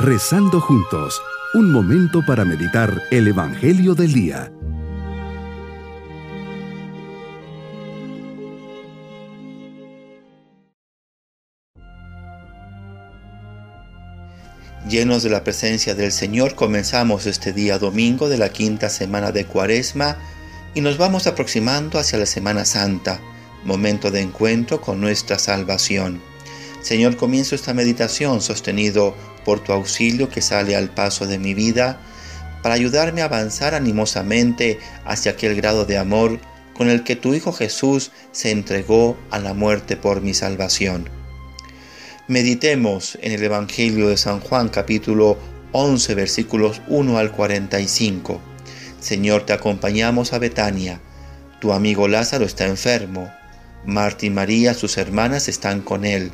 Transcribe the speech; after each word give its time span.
Rezando 0.00 0.60
juntos, 0.60 1.20
un 1.54 1.72
momento 1.72 2.24
para 2.24 2.44
meditar 2.44 3.02
el 3.10 3.26
Evangelio 3.26 3.96
del 3.96 4.12
Día. 4.12 4.52
Llenos 14.88 15.24
de 15.24 15.30
la 15.30 15.42
presencia 15.42 15.96
del 15.96 16.12
Señor, 16.12 16.54
comenzamos 16.54 17.26
este 17.26 17.52
día 17.52 17.80
domingo 17.80 18.28
de 18.28 18.38
la 18.38 18.50
quinta 18.50 18.90
semana 18.90 19.32
de 19.32 19.46
Cuaresma 19.46 20.16
y 20.76 20.80
nos 20.80 20.96
vamos 20.96 21.26
aproximando 21.26 21.98
hacia 21.98 22.20
la 22.20 22.26
Semana 22.26 22.64
Santa, 22.64 23.20
momento 23.64 24.12
de 24.12 24.20
encuentro 24.20 24.80
con 24.80 25.00
nuestra 25.00 25.40
salvación. 25.40 26.22
Señor, 26.82 27.16
comienzo 27.16 27.54
esta 27.54 27.74
meditación 27.74 28.40
sostenido 28.40 29.14
por 29.44 29.60
tu 29.60 29.72
auxilio 29.72 30.28
que 30.28 30.42
sale 30.42 30.76
al 30.76 30.90
paso 30.90 31.26
de 31.26 31.38
mi 31.38 31.54
vida 31.54 32.00
para 32.62 32.74
ayudarme 32.74 33.22
a 33.22 33.26
avanzar 33.26 33.74
animosamente 33.74 34.78
hacia 35.04 35.32
aquel 35.32 35.54
grado 35.54 35.84
de 35.84 35.98
amor 35.98 36.38
con 36.74 36.88
el 36.88 37.02
que 37.02 37.16
tu 37.16 37.34
Hijo 37.34 37.52
Jesús 37.52 38.12
se 38.32 38.50
entregó 38.50 39.16
a 39.30 39.38
la 39.38 39.54
muerte 39.54 39.96
por 39.96 40.20
mi 40.20 40.34
salvación. 40.34 41.10
Meditemos 42.28 43.18
en 43.22 43.32
el 43.32 43.42
Evangelio 43.42 44.08
de 44.08 44.16
San 44.16 44.40
Juan 44.40 44.68
capítulo 44.68 45.38
11 45.72 46.14
versículos 46.14 46.80
1 46.88 47.18
al 47.18 47.32
45. 47.32 48.40
Señor, 49.00 49.44
te 49.46 49.52
acompañamos 49.52 50.32
a 50.32 50.38
Betania. 50.38 51.00
Tu 51.60 51.72
amigo 51.72 52.06
Lázaro 52.06 52.44
está 52.44 52.66
enfermo. 52.66 53.30
Marta 53.84 54.26
y 54.26 54.30
María, 54.30 54.74
sus 54.74 54.98
hermanas, 54.98 55.48
están 55.48 55.80
con 55.80 56.04
él. 56.04 56.32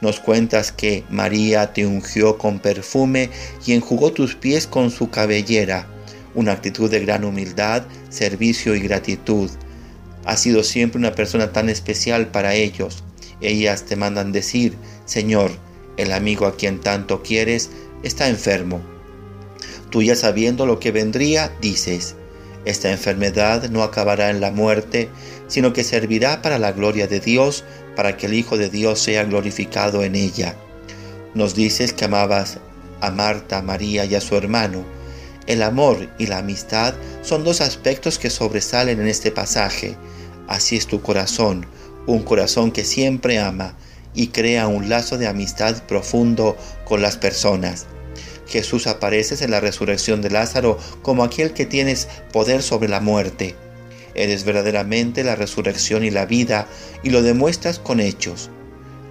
Nos 0.00 0.18
cuentas 0.18 0.72
que 0.72 1.04
María 1.10 1.72
te 1.72 1.86
ungió 1.86 2.38
con 2.38 2.58
perfume 2.58 3.30
y 3.66 3.72
enjugó 3.72 4.12
tus 4.12 4.34
pies 4.34 4.66
con 4.66 4.90
su 4.90 5.10
cabellera, 5.10 5.86
una 6.34 6.52
actitud 6.52 6.90
de 6.90 7.00
gran 7.00 7.24
humildad, 7.24 7.84
servicio 8.08 8.74
y 8.74 8.80
gratitud. 8.80 9.50
Has 10.24 10.40
sido 10.40 10.62
siempre 10.64 10.98
una 10.98 11.14
persona 11.14 11.52
tan 11.52 11.68
especial 11.68 12.28
para 12.28 12.54
ellos. 12.54 13.04
Ellas 13.40 13.84
te 13.84 13.96
mandan 13.96 14.32
decir, 14.32 14.74
Señor, 15.04 15.50
el 15.96 16.12
amigo 16.12 16.46
a 16.46 16.56
quien 16.56 16.80
tanto 16.80 17.22
quieres 17.22 17.70
está 18.02 18.28
enfermo. 18.28 18.80
Tú 19.90 20.02
ya 20.02 20.16
sabiendo 20.16 20.66
lo 20.66 20.78
que 20.78 20.92
vendría, 20.92 21.52
dices, 21.60 22.16
esta 22.64 22.90
enfermedad 22.90 23.70
no 23.70 23.82
acabará 23.82 24.30
en 24.30 24.40
la 24.40 24.50
muerte, 24.50 25.08
sino 25.48 25.72
que 25.72 25.84
servirá 25.84 26.42
para 26.42 26.58
la 26.58 26.72
gloria 26.72 27.06
de 27.06 27.20
Dios, 27.20 27.64
para 27.96 28.16
que 28.16 28.26
el 28.26 28.34
Hijo 28.34 28.58
de 28.58 28.70
Dios 28.70 29.00
sea 29.00 29.24
glorificado 29.24 30.04
en 30.04 30.14
ella. 30.14 30.54
Nos 31.34 31.54
dices 31.54 31.92
que 31.92 32.04
amabas 32.04 32.58
a 33.00 33.10
Marta, 33.10 33.58
a 33.58 33.62
María 33.62 34.04
y 34.04 34.14
a 34.14 34.20
su 34.20 34.36
hermano. 34.36 34.84
El 35.46 35.62
amor 35.62 36.08
y 36.18 36.26
la 36.26 36.38
amistad 36.38 36.94
son 37.22 37.44
dos 37.44 37.60
aspectos 37.60 38.18
que 38.18 38.30
sobresalen 38.30 39.00
en 39.00 39.08
este 39.08 39.30
pasaje. 39.30 39.96
Así 40.46 40.76
es 40.76 40.86
tu 40.86 41.00
corazón, 41.00 41.66
un 42.06 42.22
corazón 42.22 42.72
que 42.72 42.84
siempre 42.84 43.38
ama 43.38 43.74
y 44.14 44.28
crea 44.28 44.68
un 44.68 44.88
lazo 44.88 45.18
de 45.18 45.28
amistad 45.28 45.82
profundo 45.84 46.56
con 46.84 47.00
las 47.00 47.16
personas. 47.16 47.86
Jesús 48.50 48.86
apareces 48.86 49.42
en 49.42 49.52
la 49.52 49.60
resurrección 49.60 50.20
de 50.20 50.30
Lázaro 50.30 50.78
como 51.02 51.24
aquel 51.24 51.52
que 51.52 51.66
tienes 51.66 52.08
poder 52.32 52.62
sobre 52.62 52.88
la 52.88 53.00
muerte. 53.00 53.54
Eres 54.14 54.44
verdaderamente 54.44 55.22
la 55.22 55.36
resurrección 55.36 56.04
y 56.04 56.10
la 56.10 56.26
vida 56.26 56.66
y 57.02 57.10
lo 57.10 57.22
demuestras 57.22 57.78
con 57.78 58.00
hechos. 58.00 58.50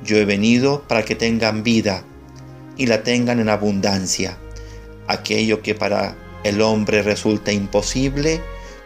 Yo 0.03 0.17
he 0.17 0.25
venido 0.25 0.83
para 0.87 1.03
que 1.03 1.15
tengan 1.15 1.63
vida 1.63 2.03
y 2.77 2.87
la 2.87 3.03
tengan 3.03 3.39
en 3.39 3.49
abundancia. 3.49 4.37
Aquello 5.07 5.61
que 5.61 5.73
para 5.73 6.17
el 6.43 6.61
hombre 6.61 7.01
resulta 7.01 7.51
imposible, 7.51 8.41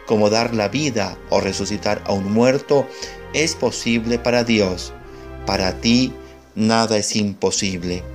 como 0.06 0.30
dar 0.30 0.54
la 0.54 0.68
vida 0.68 1.18
o 1.30 1.40
resucitar 1.40 2.02
a 2.06 2.12
un 2.12 2.32
muerto, 2.32 2.86
es 3.32 3.54
posible 3.56 4.18
para 4.18 4.44
Dios. 4.44 4.92
Para 5.46 5.80
ti 5.80 6.12
nada 6.54 6.96
es 6.96 7.16
imposible. 7.16 8.13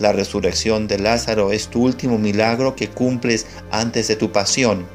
La 0.00 0.12
resurrección 0.12 0.88
de 0.88 0.98
Lázaro 0.98 1.52
es 1.52 1.68
tu 1.68 1.84
último 1.84 2.18
milagro 2.18 2.74
que 2.74 2.88
cumples 2.88 3.46
antes 3.70 4.08
de 4.08 4.16
tu 4.16 4.32
pasión. 4.32 4.86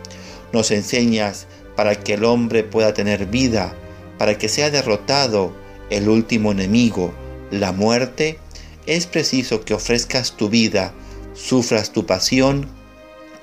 Nos 0.52 0.72
enseñas 0.72 1.46
para 1.76 1.96
que 1.96 2.16
el 2.16 2.26
hombre 2.26 2.64
pueda 2.64 2.96
tener 2.96 3.28
vida, 3.28 3.76
para 4.18 4.38
que 4.40 4.50
sea 4.50 4.72
derrotado 4.72 5.54
el 5.92 6.10
último 6.10 6.52
enemigo, 6.52 7.14
la 7.52 7.72
muerte, 7.72 8.40
es 8.88 9.06
preciso 9.06 9.64
que 9.64 9.76
ofrezcas 9.76 10.36
tu 10.38 10.50
vida, 10.50 10.92
sufras 11.36 11.92
tu 11.92 12.08
pasión, 12.08 12.68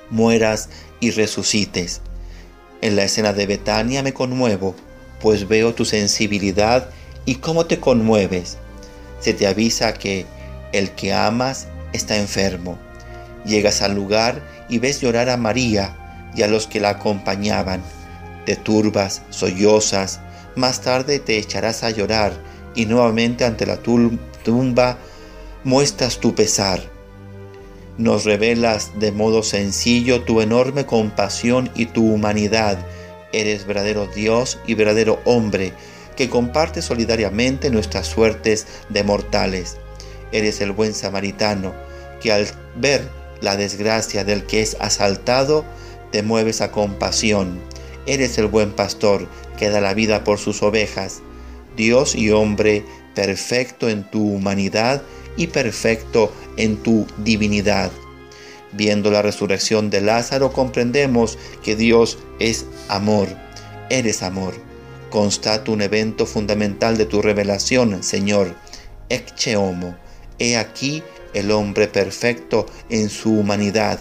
mueras 0.09 0.69
y 0.99 1.11
resucites. 1.11 2.01
En 2.81 2.97
la 2.97 3.05
escena 3.05 3.31
de 3.31 3.45
Betania 3.45 4.03
me 4.03 4.13
conmuevo, 4.13 4.75
pues 5.21 5.47
veo 5.47 5.73
tu 5.73 5.85
sensibilidad 5.85 6.89
y 7.25 7.35
cómo 7.35 7.65
te 7.67 7.79
conmueves. 7.79 8.57
Se 9.21 9.33
te 9.33 9.47
avisa 9.47 9.93
que 9.93 10.25
el 10.73 10.91
que 10.91 11.13
amas 11.13 11.67
está 11.93 12.17
enfermo. 12.17 12.77
Llegas 13.45 13.81
al 13.81 13.95
lugar 13.95 14.41
y 14.67 14.79
ves 14.79 14.99
llorar 14.99 15.29
a 15.29 15.37
María 15.37 15.95
y 16.35 16.41
a 16.41 16.47
los 16.47 16.67
que 16.67 16.81
la 16.81 16.89
acompañaban 16.89 17.81
te 18.45 18.55
turbas, 18.55 19.21
sollozas, 19.29 20.19
más 20.55 20.81
tarde 20.81 21.19
te 21.19 21.37
echarás 21.37 21.83
a 21.83 21.89
llorar 21.89 22.33
y 22.75 22.85
nuevamente 22.85 23.45
ante 23.45 23.65
la 23.65 23.77
tumba 23.77 24.97
muestras 25.63 26.19
tu 26.19 26.35
pesar. 26.35 26.81
Nos 27.97 28.25
revelas 28.25 28.91
de 28.99 29.11
modo 29.11 29.43
sencillo 29.43 30.23
tu 30.23 30.41
enorme 30.41 30.85
compasión 30.85 31.69
y 31.75 31.85
tu 31.87 32.11
humanidad. 32.11 32.77
Eres 33.31 33.65
verdadero 33.65 34.07
Dios 34.07 34.59
y 34.67 34.73
verdadero 34.73 35.19
hombre 35.25 35.73
que 36.15 36.29
comparte 36.29 36.81
solidariamente 36.81 37.69
nuestras 37.69 38.07
suertes 38.07 38.67
de 38.89 39.03
mortales. 39.03 39.77
Eres 40.33 40.59
el 40.59 40.73
buen 40.73 40.93
samaritano 40.93 41.73
que 42.21 42.33
al 42.33 42.47
ver 42.75 43.07
la 43.39 43.55
desgracia 43.55 44.25
del 44.25 44.45
que 44.45 44.61
es 44.61 44.75
asaltado, 44.81 45.63
te 46.11 46.23
mueves 46.23 46.59
a 46.61 46.71
compasión 46.71 47.61
Eres 48.05 48.37
el 48.37 48.47
buen 48.47 48.71
pastor 48.71 49.27
que 49.57 49.69
da 49.69 49.79
la 49.79 49.93
vida 49.93 50.23
por 50.25 50.37
sus 50.37 50.61
ovejas, 50.61 51.21
Dios 51.77 52.15
y 52.15 52.31
hombre 52.31 52.83
perfecto 53.15 53.87
en 53.87 54.03
tu 54.09 54.33
humanidad 54.33 55.01
y 55.37 55.47
perfecto 55.47 56.31
en 56.57 56.77
tu 56.77 57.07
divinidad. 57.19 57.91
Viendo 58.73 59.09
la 59.09 59.21
resurrección 59.21 59.89
de 59.89 60.01
Lázaro 60.01 60.51
comprendemos 60.51 61.37
que 61.63 61.75
Dios 61.75 62.17
es 62.39 62.65
amor, 62.89 63.29
eres 63.89 64.21
amor. 64.21 64.53
Constato 65.09 65.71
un 65.71 65.81
evento 65.81 66.25
fundamental 66.25 66.97
de 66.97 67.05
tu 67.05 67.21
revelación, 67.21 68.03
Señor. 68.03 68.55
Ecce 69.09 69.55
homo, 69.55 69.95
he 70.39 70.57
aquí 70.57 71.03
el 71.33 71.51
hombre 71.51 71.87
perfecto 71.87 72.65
en 72.89 73.09
su 73.09 73.31
humanidad. 73.39 73.99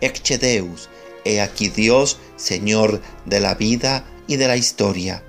Ecce 0.00 0.38
Deus, 0.38 0.88
He 1.26 1.40
aquí 1.40 1.70
Dios, 1.70 2.18
Señor 2.36 3.00
de 3.24 3.40
la 3.40 3.56
vida 3.56 4.04
y 4.28 4.36
de 4.36 4.46
la 4.46 4.56
historia. 4.56 5.24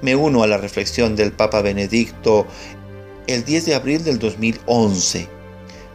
Me 0.00 0.14
uno 0.14 0.44
a 0.44 0.46
la 0.46 0.56
reflexión 0.56 1.16
del 1.16 1.32
Papa 1.32 1.62
Benedicto 1.62 2.46
el 3.26 3.44
10 3.44 3.66
de 3.66 3.74
abril 3.74 4.04
del 4.04 4.20
2011. 4.20 5.28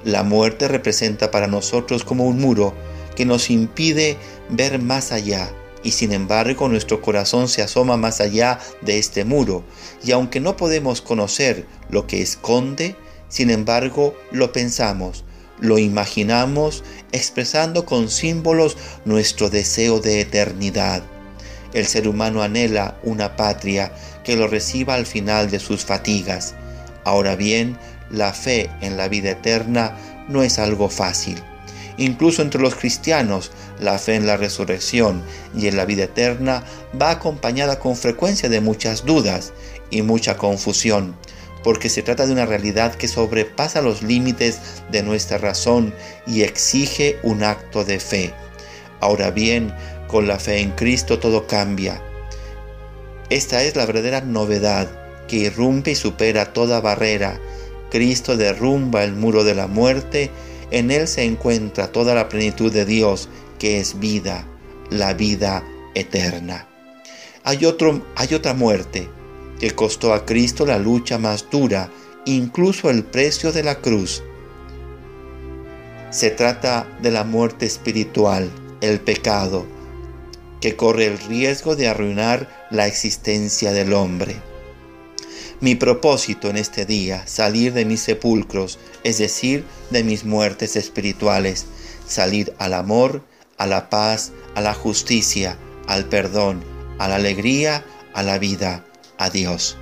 La 0.04 0.24
muerte 0.24 0.68
representa 0.68 1.32
para 1.32 1.48
nosotros 1.48 2.04
como 2.04 2.26
un 2.26 2.40
muro 2.40 2.74
que 3.16 3.26
nos 3.26 3.50
impide 3.50 4.18
ver 4.50 4.80
más 4.80 5.14
allá 5.14 5.50
y 5.82 5.92
sin 5.92 6.12
embargo 6.12 6.68
nuestro 6.68 7.02
corazón 7.02 7.48
se 7.48 7.62
asoma 7.62 7.96
más 7.96 8.20
allá 8.20 8.60
de 8.82 8.98
este 9.00 9.24
muro 9.24 9.64
y 10.04 10.12
aunque 10.12 10.42
no 10.42 10.58
podemos 10.58 11.02
conocer 11.02 11.66
lo 11.90 12.06
que 12.06 12.22
esconde, 12.22 12.98
sin 13.30 13.50
embargo 13.50 14.16
lo 14.32 14.52
pensamos 14.52 15.24
lo 15.60 15.80
imaginamos 15.80 16.84
expresando 17.12 17.86
con 17.86 18.10
símbolos 18.10 18.78
nuestro 19.06 19.50
deseo 19.50 20.00
de 20.00 20.22
eternidad. 20.22 21.04
El 21.74 21.86
ser 21.86 22.08
humano 22.08 22.44
anhela 22.44 22.98
una 23.04 23.36
patria 23.36 23.92
que 24.24 24.36
lo 24.36 24.48
reciba 24.48 24.96
al 24.96 25.06
final 25.06 25.50
de 25.50 25.60
sus 25.60 25.84
fatigas. 25.84 26.56
Ahora 27.04 27.36
bien, 27.36 27.78
la 28.12 28.34
fe 28.34 28.70
en 28.82 28.98
la 28.98 29.08
vida 29.08 29.32
eterna 29.32 29.98
no 30.28 30.44
es 30.44 30.60
algo 30.60 30.90
fácil. 30.90 31.42
Incluso 31.98 32.44
entre 32.44 32.62
los 32.62 32.76
cristianos, 32.76 33.52
la 33.80 33.98
fe 33.98 34.16
en 34.16 34.28
la 34.28 34.38
resurrección 34.38 35.24
y 35.56 35.68
en 35.68 35.76
la 35.78 35.86
vida 35.86 36.04
eterna 36.04 36.64
va 37.00 37.10
acompañada 37.10 37.80
con 37.80 37.96
frecuencia 37.96 38.50
de 38.50 38.62
muchas 38.62 39.04
dudas 39.04 39.54
y 39.90 40.04
mucha 40.04 40.38
confusión 40.38 41.16
porque 41.64 41.90
se 41.90 42.04
trata 42.04 42.26
de 42.26 42.34
una 42.34 42.46
realidad 42.46 42.96
que 42.96 43.08
sobrepasa 43.08 43.82
los 43.82 44.02
límites 44.02 44.60
de 44.92 45.04
nuestra 45.04 45.38
razón 45.38 45.94
y 46.26 46.44
exige 46.44 47.20
un 47.24 47.44
acto 47.44 47.84
de 47.84 48.00
fe. 48.00 48.34
Ahora 49.00 49.32
bien, 49.32 49.74
con 50.08 50.28
la 50.28 50.40
fe 50.40 50.60
en 50.60 50.72
Cristo 50.72 51.20
todo 51.20 51.48
cambia. 51.48 52.02
Esta 53.30 53.64
es 53.64 53.76
la 53.76 53.86
verdadera 53.86 54.22
novedad 54.22 54.88
que 55.28 55.38
irrumpe 55.38 55.92
y 55.92 55.96
supera 55.96 56.54
toda 56.54 56.80
barrera. 56.80 57.40
Cristo 57.92 58.38
derrumba 58.38 59.04
el 59.04 59.14
muro 59.14 59.44
de 59.44 59.56
la 59.56 59.68
muerte 59.68 60.30
En 60.70 60.92
Él 60.92 61.08
se 61.08 61.24
encuentra 61.24 61.94
toda 61.94 62.14
la 62.14 62.28
plenitud 62.28 62.74
de 62.74 62.84
Dios, 62.84 63.30
que 63.58 63.80
es 63.80 64.00
vida, 64.00 64.46
la 64.90 65.14
vida 65.14 65.64
eterna. 65.96 66.68
Hay, 67.46 67.64
otro, 67.64 68.06
hay 68.18 68.34
otra 68.34 68.54
muerte 68.54 69.08
que 69.60 69.72
costó 69.72 70.14
a 70.14 70.26
Cristo 70.26 70.66
la 70.66 70.78
lucha 70.78 71.18
más 71.18 71.50
dura, 71.50 71.90
incluso 72.26 72.90
el 72.90 73.04
precio 73.04 73.52
de 73.52 73.64
la 73.64 73.76
cruz. 73.76 74.24
Se 76.12 76.30
trata 76.30 76.88
de 77.02 77.12
la 77.12 77.24
muerte 77.24 77.66
espiritual, 77.66 78.50
el 78.82 79.00
pecado, 79.00 79.66
que 80.62 80.76
corre 80.76 81.06
el 81.06 81.20
riesgo 81.20 81.76
de 81.76 81.88
arruinar 81.88 82.68
la 82.72 82.88
existencia 82.88 83.72
del 83.72 83.94
hombre. 83.94 84.36
Mi 85.60 85.76
propósito 85.76 86.50
en 86.50 86.58
este 86.58 86.86
día, 86.86 87.26
salir 87.26 87.74
de 87.74 87.84
mis 87.84 88.02
sepulcros, 88.02 88.78
es 89.04 89.18
decir, 89.18 89.66
de 89.90 90.04
mis 90.04 90.24
muertes 90.24 90.76
espirituales, 90.76 91.66
salir 92.08 92.54
al 92.60 92.74
amor, 92.74 93.24
a 93.58 93.66
la 93.66 93.90
paz, 93.90 94.32
a 94.54 94.62
la 94.62 94.76
justicia, 94.76 95.58
al 95.88 96.06
perdón, 96.06 96.64
a 97.00 97.08
la 97.08 97.16
alegría, 97.16 97.84
a 98.14 98.22
la 98.22 98.38
vida, 98.38 98.86
a 99.18 99.30
Dios. 99.30 99.78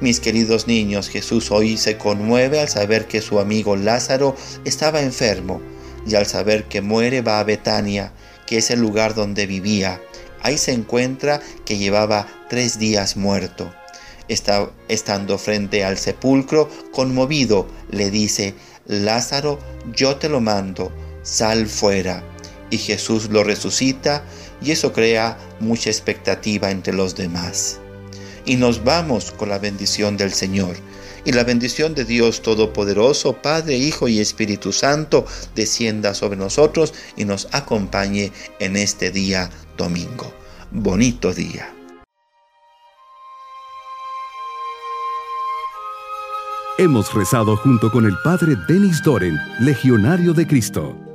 Mis 0.00 0.20
queridos 0.20 0.68
niños, 0.68 1.08
Jesús 1.08 1.50
hoy 1.50 1.76
se 1.76 1.98
conmueve 1.98 2.60
al 2.60 2.68
saber 2.68 3.08
que 3.08 3.20
su 3.20 3.40
amigo 3.40 3.74
Lázaro 3.74 4.36
estaba 4.64 5.02
enfermo 5.02 5.60
y 6.06 6.14
al 6.14 6.26
saber 6.26 6.64
que 6.64 6.80
muere 6.80 7.20
va 7.20 7.40
a 7.40 7.44
Betania, 7.44 8.12
que 8.46 8.58
es 8.58 8.70
el 8.70 8.80
lugar 8.80 9.14
donde 9.14 9.46
vivía. 9.46 10.00
Ahí 10.40 10.56
se 10.56 10.72
encuentra 10.72 11.40
que 11.64 11.78
llevaba 11.78 12.28
tres 12.48 12.78
días 12.78 13.16
muerto. 13.16 13.74
Está, 14.28 14.70
estando 14.86 15.36
frente 15.36 15.84
al 15.84 15.98
sepulcro, 15.98 16.68
conmovido, 16.92 17.66
le 17.90 18.10
dice, 18.10 18.54
Lázaro, 18.86 19.58
yo 19.92 20.16
te 20.16 20.28
lo 20.28 20.40
mando, 20.40 20.92
sal 21.22 21.66
fuera. 21.66 22.22
Y 22.70 22.78
Jesús 22.78 23.30
lo 23.30 23.42
resucita 23.42 24.22
y 24.62 24.70
eso 24.70 24.92
crea 24.92 25.38
mucha 25.58 25.90
expectativa 25.90 26.70
entre 26.70 26.92
los 26.92 27.16
demás. 27.16 27.80
Y 28.48 28.56
nos 28.56 28.82
vamos 28.82 29.30
con 29.30 29.50
la 29.50 29.58
bendición 29.58 30.16
del 30.16 30.32
Señor. 30.32 30.74
Y 31.26 31.32
la 31.32 31.44
bendición 31.44 31.94
de 31.94 32.06
Dios 32.06 32.40
Todopoderoso, 32.40 33.34
Padre, 33.34 33.76
Hijo 33.76 34.08
y 34.08 34.20
Espíritu 34.20 34.72
Santo, 34.72 35.26
descienda 35.54 36.14
sobre 36.14 36.38
nosotros 36.38 36.94
y 37.14 37.26
nos 37.26 37.46
acompañe 37.52 38.32
en 38.58 38.76
este 38.76 39.10
día 39.10 39.50
domingo. 39.76 40.32
Bonito 40.70 41.34
día. 41.34 41.74
Hemos 46.78 47.12
rezado 47.12 47.54
junto 47.58 47.90
con 47.90 48.06
el 48.06 48.14
Padre 48.24 48.54
Denis 48.66 49.02
Doren, 49.04 49.36
Legionario 49.60 50.32
de 50.32 50.46
Cristo. 50.46 51.07